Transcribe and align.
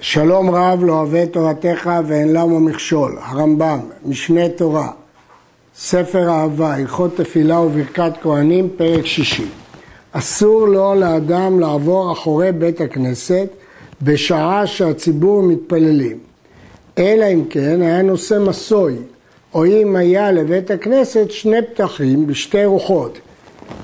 שלום 0.00 0.50
רב 0.50 0.84
לא 0.84 0.92
אוהב 0.92 1.24
תורתך 1.24 1.90
ואין 2.06 2.32
למה 2.32 2.58
מכשול, 2.58 3.18
הרמב"ם, 3.20 3.80
משנה 4.04 4.48
תורה, 4.48 4.90
ספר 5.76 6.28
אהבה, 6.28 6.74
הלכות 6.74 7.16
תפילה 7.16 7.60
וברכת 7.60 8.12
כהנים, 8.22 8.68
פרק 8.76 9.06
שישי. 9.06 9.46
אסור 10.12 10.68
לו 10.68 10.94
לאדם 10.94 11.60
לעבור 11.60 12.12
אחורי 12.12 12.52
בית 12.52 12.80
הכנסת 12.80 13.48
בשעה 14.02 14.66
שהציבור 14.66 15.42
מתפללים, 15.42 16.18
אלא 16.98 17.26
אם 17.32 17.44
כן 17.50 17.82
היה 17.82 18.02
נושא 18.02 18.38
מסוי, 18.46 18.96
או 19.54 19.66
אם 19.66 19.96
היה 19.96 20.32
לבית 20.32 20.70
הכנסת 20.70 21.30
שני 21.30 21.62
פתחים 21.62 22.26
בשתי 22.26 22.64
רוחות, 22.64 23.18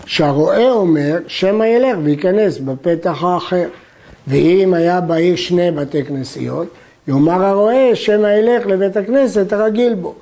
שהרועה 0.07 0.71
אומר 0.71 1.19
שמא 1.27 1.65
ילך 1.65 1.97
וייכנס 2.03 2.59
בפתח 2.59 3.25
האחר. 3.25 3.67
ואם 4.29 4.75
היה 4.75 5.01
בעיר 5.01 5.37
שני 5.37 5.71
בתי 5.71 6.05
כנסיות, 6.05 6.67
יאמר 7.09 7.45
הרועה 7.45 7.95
שמא 7.95 8.27
ילך 8.27 8.67
לבית 8.67 8.97
הכנסת 8.97 9.53
הרגיל 9.53 9.95
בו. 9.95 10.15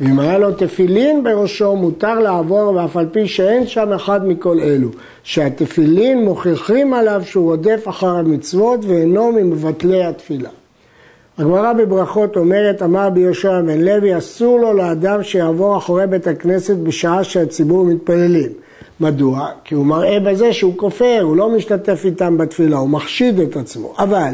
ואם 0.00 0.20
היה 0.20 0.38
לו 0.38 0.52
תפילין 0.52 1.24
בראשו, 1.24 1.76
מותר 1.76 2.18
לעבור 2.18 2.74
ואף 2.74 2.96
על 2.96 3.06
פי 3.12 3.28
שאין 3.28 3.66
שם 3.66 3.92
אחד 3.92 4.26
מכל 4.26 4.60
אלו, 4.60 4.88
שהתפילין 5.22 6.24
מוכיחים 6.24 6.94
עליו 6.94 7.22
שהוא 7.24 7.50
רודף 7.50 7.84
אחר 7.88 8.16
המצוות 8.16 8.80
ואינו 8.84 9.32
ממבטלי 9.32 10.04
התפילה. 10.04 10.48
הגמרא 11.38 11.72
בברכות 11.72 12.36
אומרת, 12.36 12.82
אמר 12.82 13.06
רבי 13.06 13.20
יהושע 13.20 13.60
בן 13.60 13.80
לוי, 13.80 14.18
אסור 14.18 14.60
לו 14.60 14.72
לאדם 14.72 15.22
שיעבור 15.22 15.76
אחורי 15.76 16.06
בית 16.06 16.26
הכנסת 16.26 16.76
בשעה 16.76 17.24
שהציבור 17.24 17.84
מתפללים. 17.84 18.52
מדוע? 19.00 19.48
כי 19.64 19.74
הוא 19.74 19.86
מראה 19.86 20.20
בזה 20.20 20.52
שהוא 20.52 20.74
כופר, 20.76 21.20
הוא 21.22 21.36
לא 21.36 21.50
משתתף 21.50 22.02
איתם 22.04 22.38
בתפילה, 22.38 22.76
הוא 22.76 22.88
מחשיד 22.88 23.40
את 23.40 23.56
עצמו. 23.56 23.94
אבל 23.98 24.30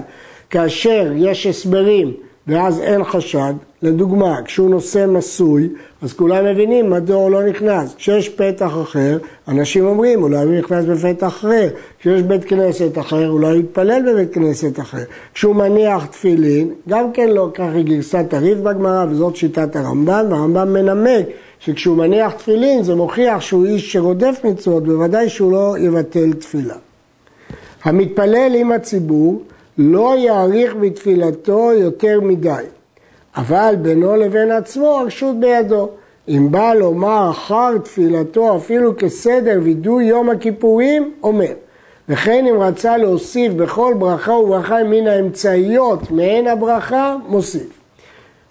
כאשר 0.51 1.13
יש 1.17 1.47
הסברים 1.47 2.13
ואז 2.47 2.81
אין 2.81 3.05
חשד, 3.05 3.55
לדוגמה, 3.83 4.43
כשהוא 4.45 4.71
נושא 4.71 5.07
מסוי, 5.09 5.69
אז 6.03 6.13
כולם 6.13 6.45
מבינים 6.45 6.91
מדוע 6.91 7.17
הוא 7.17 7.31
לא 7.31 7.43
נכנס. 7.43 7.95
כשיש 7.95 8.29
פתח 8.29 8.73
אחר, 8.83 9.19
אנשים 9.49 9.87
אומרים, 9.87 10.23
אולי 10.23 10.45
הוא 10.45 10.55
נכנס 10.55 10.85
בפתח 10.85 11.27
אחר. 11.27 11.69
כשיש 11.99 12.23
בית 12.23 12.45
כנסת 12.45 12.99
אחר, 12.99 13.29
אולי 13.29 13.47
הוא 13.47 13.57
יתפלל 13.57 14.03
בבית 14.13 14.35
כנסת 14.35 14.81
אחר. 14.81 15.03
כשהוא 15.35 15.57
מניח 15.57 16.07
תפילין, 16.07 16.71
גם 16.89 17.13
כן 17.13 17.29
לא 17.29 17.51
כך 17.55 17.69
היא 17.75 17.85
גרסת 17.85 18.35
הריב 18.35 18.59
בגמרא, 18.59 19.07
וזאת 19.11 19.37
שיטת 19.37 19.77
הרמב"ן, 19.77 20.27
והרמב"ם 20.31 20.73
מנמק 20.73 21.27
שכשהוא 21.61 21.97
מניח 21.97 22.33
תפילין 22.33 22.83
זה 22.83 22.95
מוכיח 22.95 23.41
שהוא 23.41 23.67
איש 23.67 23.93
שרודף 23.93 24.41
מצוות, 24.45 24.85
בוודאי 24.85 25.29
שהוא 25.29 25.53
לא 25.53 25.75
יבטל 25.79 26.33
תפילה. 26.33 26.75
המתפלל 27.85 28.53
עם 28.55 28.73
הציבור 28.73 29.43
לא 29.79 30.15
יאריך 30.19 30.75
בתפילתו 30.75 31.73
יותר 31.73 32.21
מדי, 32.21 32.65
אבל 33.37 33.75
בינו 33.83 34.17
לבין 34.17 34.51
עצמו 34.51 34.87
הרשות 34.87 35.41
בידו. 35.41 35.89
אם 36.29 36.49
בא 36.51 36.75
לומר 36.75 37.31
אחר 37.31 37.79
תפילתו 37.79 38.57
אפילו 38.57 38.97
כסדר 38.99 39.61
וידוי 39.63 40.05
יום 40.05 40.31
הכיפורים, 40.31 41.13
אומר. 41.23 41.53
וכן 42.09 42.47
אם 42.47 42.61
רצה 42.61 42.97
להוסיף 42.97 43.53
בכל 43.53 43.95
ברכה 43.99 44.33
וברכה 44.33 44.85
מן 44.85 45.07
האמצעיות 45.07 46.11
מעין 46.11 46.49
הברכה, 46.49 47.17
מוסיף. 47.29 47.81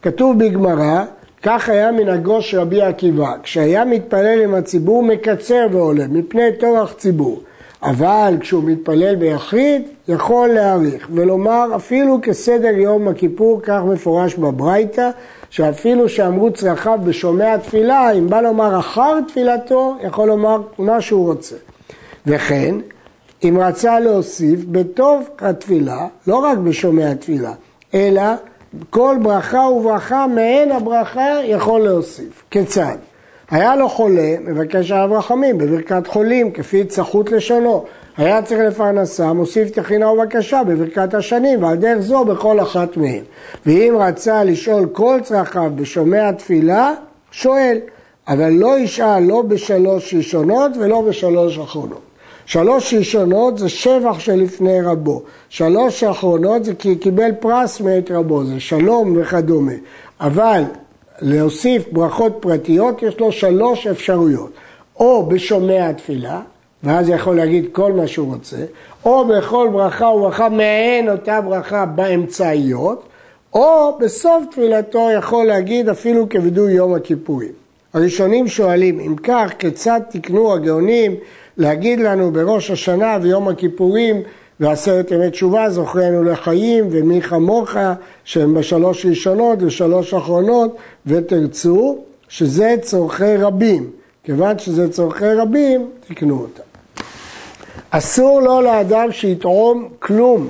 כתוב 0.01 0.39
בגמרא, 0.39 1.03
כך 1.47 1.69
היה 1.69 1.91
מנהגו 1.91 2.41
של 2.41 2.59
רבי 2.59 2.81
עקיבא, 2.81 3.33
כשהיה 3.43 3.85
מתפלל 3.85 4.41
עם 4.43 4.53
הציבור 4.53 5.03
מקצר 5.03 5.67
ועולה, 5.71 6.07
מפני 6.07 6.51
טורח 6.59 6.93
ציבור. 6.93 7.41
אבל 7.83 8.38
כשהוא 8.39 8.63
מתפלל 8.63 9.15
ביחיד, 9.15 9.81
יכול 10.07 10.47
להאריך 10.49 11.07
ולומר 11.13 11.75
אפילו 11.75 12.19
כסדר 12.21 12.77
יום 12.77 13.07
הכיפור, 13.07 13.59
כך 13.63 13.81
מפורש 13.93 14.35
בברייתא, 14.35 15.09
שאפילו 15.49 16.09
שאמרו 16.09 16.51
צרכיו 16.51 16.99
בשומע 17.03 17.57
תפילה, 17.57 18.11
אם 18.11 18.29
בא 18.29 18.41
לומר 18.41 18.79
אחר 18.79 19.19
תפילתו, 19.27 19.95
יכול 20.03 20.27
לומר 20.27 20.62
מה 20.77 21.01
שהוא 21.01 21.27
רוצה. 21.27 21.56
וכן, 22.25 22.75
אם 23.44 23.57
רצה 23.62 24.00
להוסיף 24.00 24.59
בתוך 24.72 25.19
התפילה, 25.39 26.07
לא 26.27 26.35
רק 26.35 26.57
בשומע 26.57 27.13
תפילה, 27.13 27.53
אלא 27.94 28.22
כל 28.90 29.16
ברכה 29.22 29.59
וברכה 29.59 30.28
מעין 30.28 30.72
הברכה 30.72 31.30
יכול 31.44 31.81
להוסיף. 31.81 32.44
כיצד? 32.52 32.97
היה 33.52 33.75
לו 33.75 33.90
חולה, 33.90 34.36
מבקש 34.41 34.91
עליו 34.91 35.18
רחמים 35.18 35.58
בברכת 35.58 36.08
חולים, 36.08 36.52
כפי 36.52 36.84
צחות 36.86 37.31
לשונו. 37.31 37.86
היה 38.18 38.41
צריך 38.41 38.62
לפרנסה, 38.68 39.34
מוסיף 39.34 39.69
תחינה 39.69 40.12
ובקשה 40.12 40.62
בברכת 40.68 41.13
השנים, 41.13 41.63
ועל 41.63 41.75
דרך 41.75 42.00
זו 42.00 42.25
בכל 42.25 42.59
אחת 42.59 42.97
מהן. 42.97 43.24
ואם 43.66 43.96
רצה 44.00 44.44
לשאול 44.44 44.86
כל 44.92 45.19
צרכיו 45.24 45.72
בשומע 45.75 46.31
תפילה, 46.31 46.94
שואל, 47.31 47.78
אבל 48.28 48.50
לא 48.50 48.80
ישאל 48.80 49.24
לא 49.24 49.42
בשלוש 49.42 50.13
ראשונות 50.13 50.72
ולא 50.78 51.02
בשלוש 51.02 51.59
אחרונות. 51.59 52.04
שלוש 52.45 52.94
ראשונות 52.94 53.57
זה 53.57 53.69
שבח 53.69 54.19
שלפני 54.19 54.81
רבו, 54.81 55.22
שלוש 55.50 56.03
אחרונות 56.03 56.66
זה 56.66 56.75
כי 56.75 56.95
קיבל 56.95 57.31
פרס 57.39 57.81
מאת 57.81 58.11
רבו, 58.11 58.44
זה 58.44 58.59
שלום 58.59 59.17
וכדומה. 59.17 59.72
אבל 60.19 60.63
להוסיף 61.22 61.83
ברכות 61.91 62.38
פרטיות 62.39 63.03
יש 63.03 63.19
לו 63.19 63.31
שלוש 63.31 63.88
אפשרויות, 63.88 64.51
או 65.00 65.25
בשומע 65.25 65.89
התפילה, 65.89 66.41
ואז 66.83 67.09
יכול 67.09 67.35
להגיד 67.35 67.66
כל 67.72 67.91
מה 67.91 68.07
שהוא 68.07 68.33
רוצה, 68.33 68.57
או 69.06 69.25
בכל 69.27 69.69
ברכה 69.73 70.06
וברכה 70.06 70.50
מעין 70.50 71.09
אותה 71.09 71.41
ברכה 71.41 71.85
באמצעיות, 71.85 73.03
או 73.53 73.97
בסוף 74.00 74.44
תפילתו 74.51 75.07
יכול 75.17 75.45
להגיד 75.45 75.89
אפילו 75.89 76.29
כווידוי 76.29 76.73
יום 76.73 76.94
הכיפורים. 76.94 77.51
הראשונים 77.94 78.47
שואלים, 78.47 79.00
אם 79.00 79.16
כך, 79.16 79.53
כיצד 79.59 80.01
תקנו 80.09 80.53
הגאונים 80.53 81.16
להגיד 81.57 81.99
לנו 81.99 82.31
בראש 82.31 82.71
השנה 82.71 83.17
ויום 83.21 83.47
הכיפורים 83.47 84.21
ועשרת 84.59 85.11
ימי 85.11 85.31
תשובה 85.31 85.69
זוכרנו 85.69 86.23
לחיים 86.23 86.88
ומי 86.91 87.21
כמוך 87.21 87.75
שהם 88.23 88.53
בשלוש 88.53 89.05
ראשונות 89.05 89.59
ושלוש 89.61 90.13
אחרונות 90.13 90.75
ותרצו 91.05 91.97
שזה 92.29 92.75
צורכי 92.81 93.38
רבים. 93.38 93.89
כיוון 94.23 94.59
שזה 94.59 94.91
צורכי 94.91 95.33
רבים, 95.33 95.89
תקנו 96.07 96.39
אותם. 96.39 96.63
אסור 97.89 98.41
לו 98.41 98.61
לאדם 98.61 99.11
שיתרום 99.11 99.89
כלום 99.99 100.47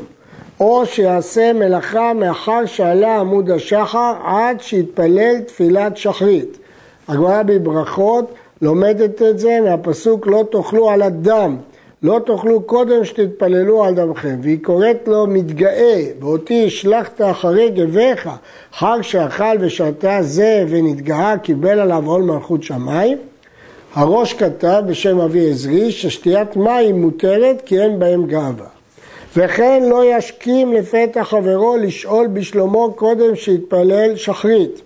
או 0.60 0.86
שיעשה 0.86 1.54
מלאכה 1.54 2.14
מאחר 2.14 2.66
שעלה 2.66 3.20
עמוד 3.20 3.52
השחר 3.52 4.14
עד 4.26 4.62
שיתפלל 4.62 5.40
תפילת 5.48 5.98
שחרית. 5.98 6.58
הגמרא 7.08 7.44
בברכות 7.44 8.34
לומדת 8.62 9.22
את 9.22 9.40
זה 9.40 9.60
מהפסוק 9.64 10.28
לא 10.28 10.44
תאכלו 10.52 10.90
על 10.90 11.02
הדם, 11.02 11.58
לא 12.04 12.20
תאכלו 12.26 12.62
קודם 12.62 13.06
שתתפללו 13.06 13.84
על 13.84 13.96
דמכם. 13.96 14.38
והיא 14.42 14.60
קוראת 14.62 15.08
לו 15.08 15.28
מתגאה, 15.28 16.04
ואותי 16.20 16.66
השלכת 16.66 17.22
אחרי 17.22 17.70
גביך, 17.70 18.30
חג 18.74 18.98
שאכל 19.02 19.58
ושתה 19.60 20.18
זה 20.22 20.66
ונתגאה, 20.70 21.38
קיבל 21.38 21.80
עליו 21.80 22.04
עול 22.06 22.22
מלכות 22.22 22.64
שמיים. 22.64 23.18
הראש 23.94 24.34
כתב 24.34 24.84
בשם 24.88 25.20
אבי 25.20 25.50
עזרי 25.50 25.92
ששתיית 25.92 26.56
מים 26.56 27.02
מותרת 27.02 27.62
כי 27.66 27.82
אין 27.82 28.00
בהם 28.00 28.26
גאווה. 28.26 28.66
וכן 29.38 29.84
לא 29.90 30.18
ישכים 30.18 30.74
לפתע 30.74 31.24
חברו 31.24 31.78
לשאול 31.78 32.28
בשלומו 32.28 32.94
קודם 32.96 33.36
שיתפלל 33.36 34.16
שחרית. 34.16 34.82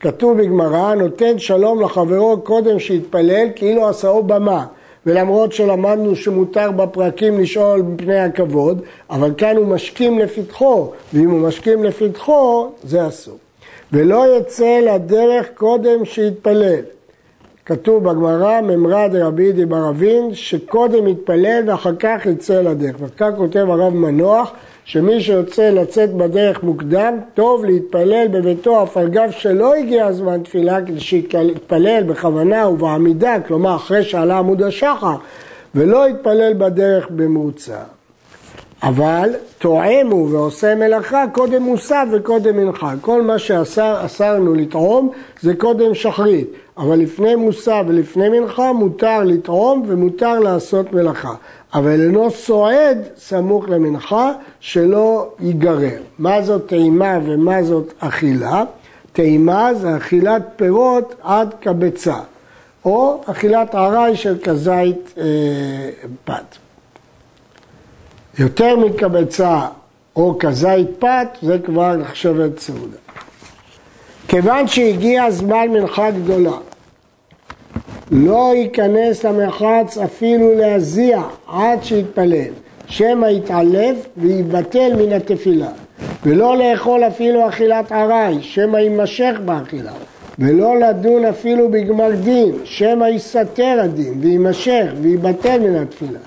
כתוב 0.00 0.38
בגמרא, 0.42 0.94
נותן 0.94 1.38
שלום 1.38 1.80
לחברו 1.80 2.40
קודם 2.40 2.78
שיתפלל 2.78 3.48
כאילו 3.56 3.88
עשאו 3.88 4.22
במה. 4.22 4.66
ולמרות 5.06 5.52
שלמדנו 5.52 6.16
שמותר 6.16 6.70
בפרקים 6.70 7.40
לשאול 7.40 7.82
מפני 7.82 8.18
הכבוד, 8.18 8.82
אבל 9.10 9.32
כאן 9.36 9.56
הוא 9.56 9.66
משכים 9.66 10.18
לפתחו, 10.18 10.90
ואם 11.14 11.30
הוא 11.30 11.40
משכים 11.40 11.84
לפתחו, 11.84 12.68
זה 12.84 13.08
אסור. 13.08 13.38
ולא 13.92 14.36
יצא 14.38 14.80
לדרך 14.82 15.46
קודם 15.54 16.04
שיתפלל. 16.04 16.80
כתוב 17.68 18.04
בגמרא, 18.04 18.60
ממרא 18.60 19.08
דרבי 19.08 19.52
דיבר 19.52 19.88
אבין, 19.88 20.34
שקודם 20.34 21.08
יתפלל 21.08 21.62
ואחר 21.66 21.94
כך 21.98 22.26
יצא 22.26 22.62
לדרך. 22.62 22.96
וכך 23.00 23.30
כותב 23.36 23.66
הרב 23.68 23.94
מנוח, 23.94 24.52
שמי 24.84 25.20
שיוצא 25.20 25.70
לצאת 25.70 26.14
בדרך 26.14 26.62
מוקדם, 26.62 27.18
טוב 27.34 27.64
להתפלל 27.64 28.28
בביתו 28.30 28.82
אף 28.82 28.96
על 28.96 29.08
גב 29.08 29.30
שלא 29.30 29.74
הגיע 29.74 30.06
הזמן 30.06 30.42
תפילה 30.42 30.82
כדי 30.82 31.00
שיתפלל 31.00 32.02
בכוונה 32.02 32.68
ובעמידה, 32.68 33.36
כלומר 33.46 33.76
אחרי 33.76 34.04
שעלה 34.04 34.38
עמוד 34.38 34.62
השחר, 34.62 35.16
ולא 35.74 36.08
יתפלל 36.08 36.52
בדרך 36.58 37.08
במוצא. 37.10 37.97
אבל 38.82 39.30
טועם 39.58 40.10
הוא 40.10 40.30
ועושה 40.32 40.74
מלאכה 40.74 41.24
קודם 41.32 41.62
מוסף 41.62 42.04
וקודם 42.12 42.56
מנחה. 42.56 42.94
כל 43.00 43.22
מה 43.22 43.38
שאסרנו 43.38 44.54
לטעום 44.54 45.10
זה 45.40 45.54
קודם 45.54 45.94
שחרית, 45.94 46.48
אבל 46.78 46.98
לפני 46.98 47.34
מוסף 47.34 47.82
ולפני 47.86 48.28
מנחה 48.28 48.72
מותר 48.72 49.24
לטעום 49.24 49.82
ומותר 49.86 50.38
לעשות 50.38 50.92
מלאכה. 50.92 51.34
אבל 51.74 52.00
אינו 52.00 52.30
סועד 52.30 52.98
סמוך 53.16 53.68
למנחה 53.68 54.32
שלא 54.60 55.28
ייגרר. 55.40 56.00
מה 56.18 56.42
זאת 56.42 56.66
טעימה 56.66 57.18
ומה 57.24 57.62
זאת 57.62 57.92
אכילה? 57.98 58.64
טעימה 59.12 59.74
זה 59.74 59.96
אכילת 59.96 60.42
פירות 60.56 61.14
עד 61.22 61.54
קבצה, 61.60 62.16
או 62.84 63.20
אכילת 63.26 63.74
עראי 63.74 64.16
של 64.16 64.38
כזית 64.42 65.14
אה, 65.18 65.24
פת. 66.24 66.67
יותר 68.38 68.76
מקבצה 68.76 69.60
או 70.16 70.36
כזית 70.38 70.88
פת, 70.98 71.28
זה 71.42 71.58
כבר 71.58 71.96
נחשבת 71.96 72.58
סעודה. 72.58 72.96
כיוון 74.28 74.66
שהגיע 74.66 75.30
זמן 75.30 75.68
מנחה 75.70 76.10
גדולה, 76.10 76.56
לא 78.10 78.52
ייכנס 78.54 79.24
למרחץ 79.24 79.98
אפילו 79.98 80.54
להזיע 80.54 81.22
עד 81.46 81.84
שיתפלל, 81.84 82.52
שמא 82.86 83.26
יתעלף 83.26 83.96
ויבטל 84.16 84.92
מן 84.96 85.12
התפילה, 85.12 85.68
ולא 86.24 86.56
לאכול 86.56 87.04
אפילו 87.04 87.48
אכילת 87.48 87.92
ארעי, 87.92 88.42
שמא 88.42 88.76
יימשך 88.78 89.34
באכילה, 89.44 89.92
ולא 90.38 90.80
לדון 90.80 91.24
אפילו 91.24 91.68
בגמר 91.68 92.10
דין, 92.24 92.52
שמא 92.64 93.04
יסתר 93.04 93.80
הדין 93.82 94.14
ויימשך 94.20 94.86
ויבטל 95.02 95.58
מן 95.58 95.74
התפילה. 95.74 96.18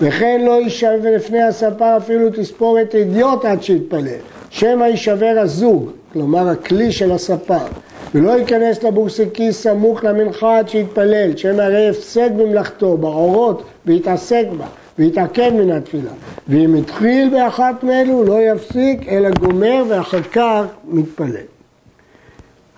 וכן 0.00 0.40
לא 0.44 0.60
יישבר 0.62 1.16
לפני 1.16 1.42
הספר 1.42 1.96
אפילו 1.96 2.30
תספורת 2.30 2.94
אדיוט 2.94 3.44
עד 3.44 3.62
שיתפלל, 3.62 4.18
שמא 4.50 4.84
יישבר 4.84 5.36
הזוג, 5.38 5.90
כלומר 6.12 6.48
הכלי 6.48 6.92
של 6.92 7.12
הספר, 7.12 7.66
ולא 8.14 8.30
ייכנס 8.30 8.82
לבורסקי 8.82 9.52
סמוך 9.52 10.04
למנחה 10.04 10.58
עד 10.58 10.68
שיתפלל, 10.68 11.36
שמא 11.36 11.62
הרי 11.62 11.88
הפסד 11.88 12.30
במלאכתו, 12.36 12.96
בעורות, 12.96 13.62
ויתעסק 13.86 14.46
בה, 14.58 14.66
ויתעכב 14.98 15.50
מן 15.54 15.70
התפילה. 15.70 16.10
ואם 16.48 16.74
התחיל 16.74 17.28
באחת 17.28 17.84
מאלו 17.84 18.24
לא 18.24 18.42
יפסיק, 18.42 19.08
אלא 19.08 19.30
גומר 19.30 19.84
ואחר 19.88 20.22
כך 20.22 20.62
מתפלל. 20.88 21.55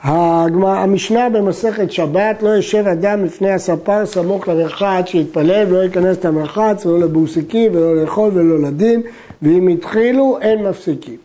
המשנה 0.03 1.29
במסכת 1.29 1.93
שבת, 1.93 2.43
לא 2.43 2.49
יושב 2.49 2.87
אדם 2.87 3.25
לפני 3.25 3.51
הספר 3.51 4.07
סמוך 4.07 4.49
למרחץ 4.49 5.07
שיתפלל 5.07 5.67
ולא 5.69 5.83
ייכנס 5.83 6.25
למרחץ 6.25 6.87
ולא 6.87 7.01
לבוסיקי 7.01 7.69
ולא 7.73 7.97
לאכול 8.03 8.31
ולא 8.35 8.69
לדין 8.69 9.03
ואם 9.43 9.69
התחילו 9.69 10.39
אין 10.41 10.65
מפסיקים. 10.65 11.17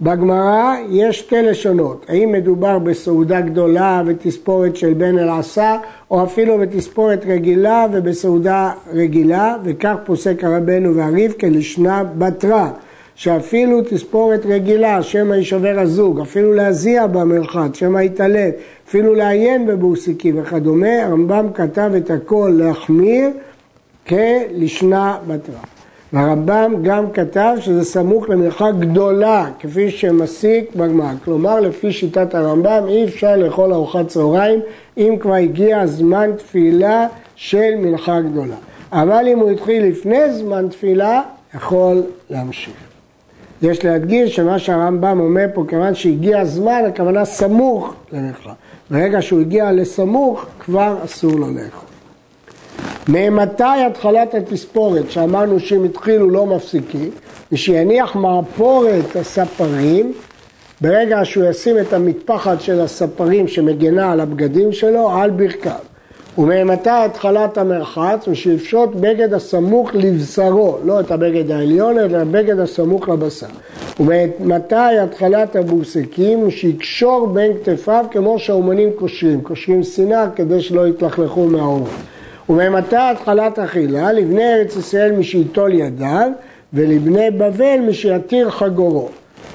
בגמרא 0.00 0.74
יש 0.90 1.18
שתי 1.18 1.42
לשונות, 1.42 2.06
האם 2.08 2.32
מדובר 2.32 2.78
בסעודה 2.78 3.40
גדולה 3.40 4.02
ותספורת 4.06 4.76
של 4.76 4.92
בן 4.92 5.18
אל 5.18 5.28
עשה 5.28 5.78
או 6.10 6.24
אפילו 6.24 6.58
בתספורת 6.58 7.24
רגילה 7.26 7.86
ובסעודה 7.92 8.70
רגילה 8.92 9.56
וכך 9.64 9.94
פוסק 10.04 10.44
הרבנו 10.44 10.96
והריב 10.96 11.32
כלשנה 11.32 12.04
בתרה 12.18 12.70
שאפילו 13.14 13.82
תספורת 13.82 14.46
רגילה, 14.46 15.02
שמא 15.02 15.34
יישבר 15.34 15.78
הזוג, 15.78 16.20
אפילו 16.20 16.52
להזיע 16.52 17.06
במרחץ, 17.06 17.76
שמא 17.76 18.00
יתעלף, 18.00 18.54
אפילו 18.88 19.14
לעיין 19.14 19.66
בבוסיקי 19.66 20.32
וכדומה, 20.36 21.04
הרמב"ם 21.04 21.46
כתב 21.54 21.90
את 21.96 22.10
הכל 22.10 22.52
להחמיר 22.58 23.30
כלשנה 24.08 25.16
בתרה. 25.26 25.60
והרמב"ם 26.12 26.74
גם 26.82 27.10
כתב 27.10 27.54
שזה 27.60 27.84
סמוך 27.84 28.30
למרחק 28.30 28.72
גדולה, 28.78 29.50
כפי 29.60 29.90
שמסיק 29.90 30.74
בגמרא. 30.76 31.12
כלומר, 31.24 31.60
לפי 31.60 31.92
שיטת 31.92 32.34
הרמב"ם, 32.34 32.84
אי 32.88 33.04
אפשר 33.04 33.36
לאכול 33.36 33.72
ארוחת 33.72 34.08
צהריים 34.08 34.60
אם 34.96 35.16
כבר 35.20 35.34
הגיע 35.34 35.86
זמן 35.86 36.30
תפילה 36.36 37.06
של 37.36 37.74
מנחה 37.78 38.20
גדולה. 38.20 38.56
אבל 38.92 39.24
אם 39.28 39.38
הוא 39.38 39.50
התחיל 39.50 39.84
לפני 39.84 40.32
זמן 40.32 40.68
תפילה, 40.68 41.22
יכול 41.54 42.02
להמשיך. 42.30 42.91
יש 43.62 43.84
להדגיש 43.84 44.36
שמה 44.36 44.58
שהרמב"ם 44.58 45.20
אומר 45.20 45.44
פה, 45.54 45.64
כיוון 45.68 45.94
שהגיע 45.94 46.40
הזמן, 46.40 46.82
הכוונה 46.88 47.24
סמוך 47.24 47.94
למלאכה. 48.12 48.52
ברגע 48.90 49.22
שהוא 49.22 49.40
הגיע 49.40 49.72
לסמוך, 49.72 50.46
כבר 50.60 50.96
אסור 51.04 51.32
לו 51.32 51.46
לאכול. 51.50 51.88
ממתי 53.08 53.84
התחלת 53.86 54.34
התספורת, 54.34 55.10
שאמרנו 55.10 55.60
שאם 55.60 55.84
התחילו 55.84 56.30
לא 56.30 56.46
מפסיקים, 56.46 57.10
ושיניח 57.52 58.16
מעפורת 58.16 59.16
הספרים, 59.16 60.12
ברגע 60.80 61.20
שהוא 61.24 61.44
ישים 61.44 61.78
את 61.78 61.92
המטפחת 61.92 62.60
של 62.60 62.80
הספרים 62.80 63.48
שמגנה 63.48 64.12
על 64.12 64.20
הבגדים 64.20 64.72
שלו, 64.72 65.10
על 65.10 65.30
ברכיו. 65.30 65.91
וממתי 66.38 66.90
התחלת 66.90 67.58
המרחץ? 67.58 68.28
ושיפשוט 68.28 68.90
בגד 68.94 69.34
הסמוך 69.34 69.90
לבשרו, 69.94 70.78
לא 70.84 71.00
את 71.00 71.10
הבגד 71.10 71.50
העליון, 71.50 71.98
אלא 71.98 72.18
הבגד 72.18 72.58
הסמוך 72.58 73.08
לבשר. 73.08 73.46
וממתי 74.00 74.98
התחלת 75.02 75.56
הבורסקים? 75.56 76.50
שיקשור 76.50 77.26
בין 77.26 77.52
כתפיו 77.64 78.04
כמו 78.10 78.38
שהאומנים 78.38 78.90
קושרים, 78.98 79.40
קושרים 79.40 79.82
סינר 79.82 80.24
כדי 80.36 80.60
שלא 80.60 80.88
יתלכלכו 80.88 81.46
מהאורות. 81.46 81.90
וממתי 82.48 82.96
התחלת 82.96 83.58
אכילה? 83.58 84.12
לבני 84.12 84.54
ארץ 84.54 84.76
ישראל 84.76 85.12
משייטול 85.12 85.72
ידיו, 85.72 86.30
ולבני 86.72 87.30
בבל 87.30 87.78
משיתיר 87.88 88.50
חגורו. 88.50 89.08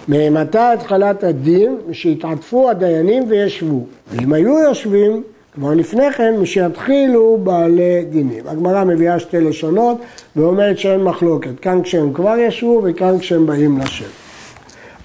ממתי 0.08 0.58
התחלת 0.58 1.24
הדין? 1.24 1.78
משיתעטפו 1.90 2.70
הדיינים 2.70 3.24
וישבו. 3.28 3.86
ואם 4.12 4.34
היו 4.34 4.60
יושבים, 4.60 5.24
כבר 5.58 5.74
לפני 5.74 6.12
כן, 6.12 6.36
משיתחילו 6.40 7.38
בעלי 7.44 8.06
דינים. 8.10 8.44
הגמרא 8.48 8.84
מביאה 8.84 9.20
שתי 9.20 9.40
לשונות 9.40 9.98
ואומרת 10.36 10.78
שאין 10.78 11.04
מחלוקת, 11.04 11.60
כאן 11.60 11.82
כשהם 11.84 12.14
כבר 12.14 12.38
ישבו 12.38 12.82
וכאן 12.84 13.20
כשהם 13.20 13.46
באים 13.46 13.80
לשבת. 13.80 14.08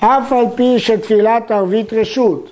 אף 0.00 0.32
על 0.32 0.44
פי 0.54 0.78
שתפילת 0.78 1.50
ערבית 1.50 1.92
רשות, 1.92 2.50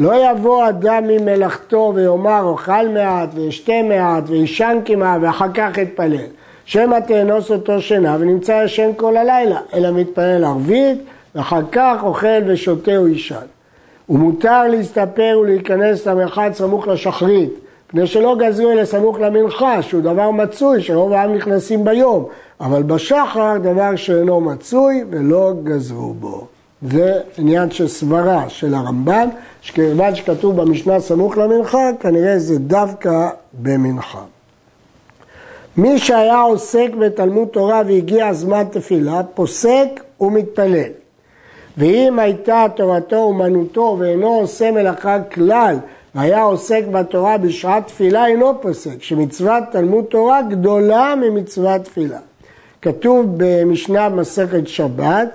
לא 0.00 0.30
יבוא 0.30 0.68
אדם 0.68 1.04
ממלאכתו 1.06 1.92
ויאמר 1.94 2.42
אוכל 2.42 2.88
מעט 2.88 3.28
וישתה 3.34 3.82
מעט 3.88 4.24
וישן 4.26 4.78
כמעט 4.84 5.20
ואחר 5.22 5.52
כך 5.54 5.78
יתפלל. 5.78 6.26
שמא 6.64 6.98
תאנוס 7.06 7.50
אותו 7.50 7.80
שינה 7.80 8.16
ונמצא 8.20 8.62
ישן 8.64 8.90
כל 8.96 9.16
הלילה, 9.16 9.60
אלא 9.74 9.90
מתפלל 9.90 10.44
ערבית 10.44 10.98
ואחר 11.34 11.62
כך 11.72 11.96
אוכל 12.02 12.42
ושותה 12.46 13.00
וישן. 13.00 13.57
ומותר 14.10 14.62
להסתפר 14.68 15.38
ולהיכנס 15.42 16.06
למרחץ 16.06 16.58
סמוך 16.58 16.88
לשחרית, 16.88 17.52
מפני 17.88 18.06
שלא 18.06 18.36
גזרו 18.38 18.70
אלא 18.70 18.84
סמוך 18.84 19.20
למנחה, 19.20 19.82
שהוא 19.82 20.02
דבר 20.02 20.30
מצוי, 20.30 20.82
שרוב 20.82 21.12
העם 21.12 21.34
נכנסים 21.34 21.84
ביום, 21.84 22.24
אבל 22.60 22.82
בשחר 22.82 23.56
דבר 23.62 23.96
שאינו 23.96 24.40
מצוי 24.40 25.04
ולא 25.10 25.52
גזרו 25.64 26.14
בו. 26.14 26.46
זה 26.82 27.20
עניין 27.38 27.70
של 27.70 27.88
סברה 27.88 28.48
של 28.48 28.74
הרמב"ן, 28.74 29.28
שכיוון 29.60 30.14
שכתוב 30.14 30.56
במשנה 30.56 31.00
סמוך 31.00 31.38
למנחה, 31.38 31.90
כנראה 32.00 32.38
זה 32.38 32.58
דווקא 32.58 33.28
במנחה. 33.62 34.22
מי 35.76 35.98
שהיה 35.98 36.40
עוסק 36.40 36.88
בתלמוד 36.98 37.48
תורה 37.48 37.82
והגיע 37.86 38.32
זמן 38.32 38.64
תפילה, 38.70 39.22
פוסק 39.34 39.88
ומתפלל. 40.20 40.90
ואם 41.78 42.18
הייתה 42.18 42.66
תורתו 42.76 43.16
אומנותו 43.16 43.96
ואינו 43.98 44.28
עושה 44.28 44.70
מלאכה 44.70 45.18
כלל, 45.22 45.76
והיה 46.14 46.42
עוסק 46.42 46.82
בתורה 46.92 47.38
בשעת 47.38 47.86
תפילה, 47.86 48.26
אינו 48.26 48.60
פוסק, 48.60 49.02
שמצוות 49.02 49.62
תלמוד 49.72 50.04
תורה 50.04 50.42
גדולה 50.42 51.14
ממצוות 51.20 51.84
תפילה. 51.84 52.18
כתוב 52.82 53.26
במשנה 53.36 54.08
מסכת 54.08 54.68
שבת, 54.68 55.28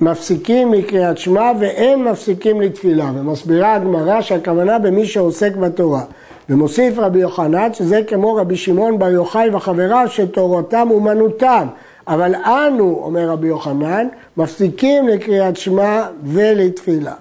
מפסיקים 0.00 0.70
מקריאת 0.70 1.18
שמע 1.18 1.52
ואין 1.60 2.04
מפסיקים 2.04 2.60
לתפילה, 2.60 3.10
ומסבירה 3.14 3.74
הגמרא 3.74 4.20
שהכוונה 4.20 4.78
במי 4.78 5.06
שעוסק 5.06 5.56
בתורה. 5.56 6.02
ומוסיף 6.50 6.98
רבי 6.98 7.18
יוחנן 7.18 7.74
שזה 7.74 8.00
כמו 8.06 8.34
רבי 8.34 8.56
שמעון 8.56 8.98
בר 8.98 9.08
יוחאי 9.08 9.50
וחבריו 9.52 10.06
שתורתם 10.10 10.88
אומנותם, 10.90 11.66
אבל 12.08 12.34
אנו, 12.34 13.00
אומר 13.04 13.28
רבי 13.30 13.46
יוחנן, 13.46 14.08
מפסיקים 14.36 15.08
לקריאת 15.08 15.56
שמע 15.56 16.06
ולתפילה. 16.24 17.14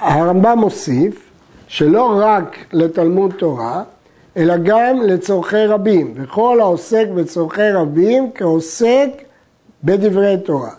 הרמב"ם 0.00 0.58
מוסיף 0.58 1.30
שלא 1.68 2.14
רק 2.16 2.56
לתלמוד 2.72 3.32
תורה, 3.38 3.82
אלא 4.36 4.56
גם 4.56 5.02
לצורכי 5.02 5.66
רבים, 5.66 6.14
וכל 6.16 6.60
העוסק 6.60 7.06
בצורכי 7.14 7.70
רבים 7.70 8.30
כעוסק 8.34 9.08
בדברי 9.84 10.36
תורה. 10.44 10.70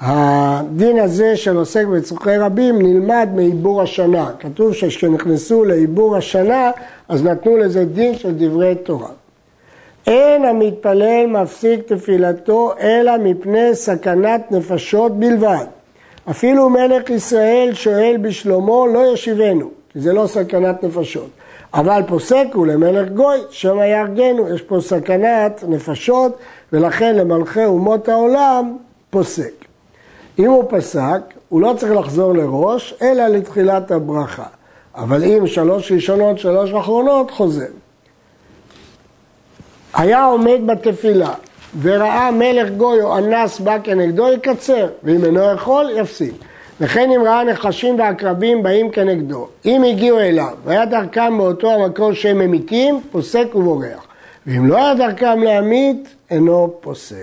הדין 0.00 0.98
הזה 0.98 1.36
של 1.36 1.56
עוסק 1.56 1.86
בצורכי 1.86 2.36
רבים 2.36 2.82
נלמד 2.82 3.28
מעיבור 3.34 3.82
השנה. 3.82 4.30
כתוב 4.40 4.72
שכשנכנסו 4.72 5.64
לעיבור 5.64 6.16
השנה, 6.16 6.70
אז 7.08 7.24
נתנו 7.24 7.56
לזה 7.56 7.84
דין 7.84 8.14
של 8.14 8.34
דברי 8.38 8.74
תורה. 8.74 9.10
אין 10.06 10.44
המתפלל 10.44 11.26
מפסיק 11.26 11.80
תפילתו 11.92 12.72
אלא 12.80 13.12
מפני 13.18 13.74
סכנת 13.74 14.52
נפשות 14.52 15.18
בלבד. 15.18 15.64
אפילו 16.30 16.70
מלך 16.70 17.10
ישראל 17.10 17.70
שואל 17.72 18.16
בשלומו 18.22 18.86
לא 18.86 19.12
ישיבנו, 19.12 19.70
כי 19.92 20.00
זה 20.00 20.12
לא 20.12 20.26
סכנת 20.26 20.84
נפשות. 20.84 21.28
אבל 21.74 22.02
פוסק 22.08 22.46
הוא 22.52 22.66
למלך 22.66 23.08
גוי, 23.08 23.38
שמא 23.50 23.82
יהרגנו, 23.82 24.54
יש 24.54 24.62
פה 24.62 24.80
סכנת 24.80 25.64
נפשות, 25.68 26.36
ולכן 26.72 27.16
למלכי 27.16 27.64
אומות 27.64 28.08
העולם 28.08 28.76
פוסק. 29.10 29.52
אם 30.38 30.50
הוא 30.50 30.64
פסק, 30.68 31.20
הוא 31.48 31.60
לא 31.60 31.74
צריך 31.76 31.92
לחזור 31.92 32.32
לראש, 32.34 32.94
אלא 33.02 33.26
לתחילת 33.28 33.90
הברכה. 33.90 34.46
אבל 34.94 35.24
אם 35.24 35.46
שלוש 35.46 35.92
ראשונות, 35.92 36.38
שלוש 36.38 36.72
אחרונות, 36.72 37.30
חוזר. 37.30 37.66
היה 39.94 40.24
עומד 40.24 40.60
בתפילה 40.66 41.34
וראה 41.82 42.30
מלך 42.30 42.68
גוי 42.70 43.02
או 43.02 43.18
אנס 43.18 43.60
בא 43.60 43.78
כנגדו, 43.84 44.32
יקצר, 44.32 44.88
ואם 45.04 45.24
אינו 45.24 45.52
יכול, 45.54 45.90
יפסיק. 45.96 46.34
וכן 46.80 47.10
אם 47.10 47.22
ראה 47.24 47.44
נחשים 47.44 47.98
ועקרבים 47.98 48.62
באים 48.62 48.90
כנגדו, 48.90 49.48
אם 49.64 49.82
הגיעו 49.82 50.18
אליו 50.18 50.54
והיה 50.64 50.86
דרכם 50.86 51.38
באותו 51.38 51.70
המקום 51.70 52.14
שהם 52.14 52.38
ממיתים, 52.38 53.00
פוסק 53.12 53.54
ובורח. 53.54 54.06
ואם 54.46 54.66
לא 54.66 54.76
היה 54.76 54.94
דרכם 54.94 55.42
להמית, 55.42 56.08
אינו 56.30 56.74
פוסק. 56.80 57.16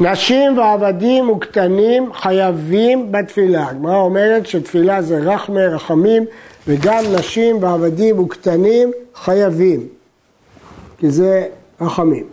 נשים 0.00 0.58
ועבדים 0.58 1.30
וקטנים 1.30 2.12
חייבים 2.12 3.12
בתפילה. 3.12 3.68
הגמרא 3.68 3.96
אומרת 3.96 4.46
שתפילה 4.46 5.02
זה 5.02 5.18
רחמי 5.18 5.66
רחמים, 5.66 6.24
וגם 6.68 7.04
נשים 7.18 7.62
ועבדים 7.62 8.18
וקטנים 8.18 8.90
חייבים, 9.14 9.86
כי 11.00 11.10
זה 11.10 11.46
רחמים. 11.80 12.24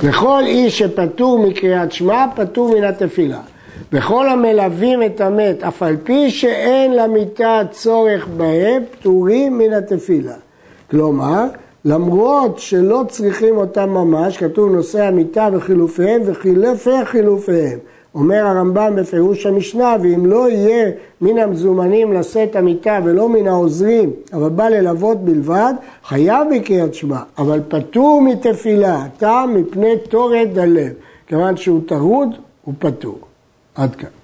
וכל 0.00 0.42
איש 0.46 0.78
שפטור 0.78 1.38
מקריאת 1.38 1.92
שמע, 1.92 2.24
פטור 2.36 2.74
מן 2.74 2.84
התפילה. 2.84 3.40
וכל 3.92 4.28
המלווים 4.28 5.02
את 5.02 5.20
המת, 5.20 5.62
אף 5.62 5.82
על 5.82 5.96
פי 6.04 6.30
שאין 6.30 6.96
למיטה 6.96 7.62
צורך 7.70 8.26
בהם, 8.36 8.82
פטורים 8.90 9.58
מן 9.58 9.72
התפילה. 9.72 10.34
כלומר, 10.90 11.44
למרות 11.84 12.58
שלא 12.58 13.02
צריכים 13.08 13.56
אותם 13.56 13.90
ממש, 13.90 14.36
כתוב 14.36 14.72
נושאי 14.72 15.00
המיטה 15.00 15.48
וחילופיהם 15.52 16.22
וחילופי 16.24 17.04
חילופיהם. 17.04 17.78
אומר 18.14 18.46
הרמב"ם 18.46 18.92
בפירוש 18.96 19.46
המשנה, 19.46 19.96
ואם 20.02 20.26
לא 20.26 20.50
יהיה 20.50 20.90
מן 21.20 21.38
המזומנים 21.38 22.12
לשאת 22.12 22.56
המיטה 22.56 23.00
ולא 23.04 23.28
מן 23.28 23.46
העוזרים, 23.46 24.10
אבל 24.32 24.48
בא 24.48 24.68
ללוות 24.68 25.24
בלבד, 25.24 25.74
חייב 26.04 26.46
בקריאת 26.56 26.94
שמע, 26.94 27.18
אבל 27.38 27.60
פטור 27.68 28.22
מתפילה, 28.22 29.06
טעם 29.18 29.54
מפני 29.54 29.92
תורת 30.08 30.56
הלב. 30.56 30.92
כיוון 31.26 31.56
שהוא 31.56 31.80
טרוד, 31.86 32.28
הוא 32.64 32.74
פטור. 32.78 33.18
עד 33.74 33.94
כאן. 33.94 34.23